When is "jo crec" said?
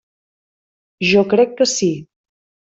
1.11-1.55